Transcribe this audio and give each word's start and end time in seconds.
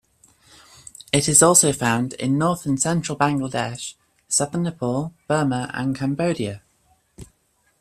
It 1.13 1.29
is 1.29 1.43
also 1.43 1.71
found 1.71 2.13
in 2.13 2.39
north 2.39 2.65
and 2.65 2.81
central 2.81 3.15
Bangladesh, 3.15 3.93
southern 4.27 4.63
Nepal, 4.63 5.13
Burma 5.27 5.69
and 5.75 5.95
Cambodia. 5.95 6.63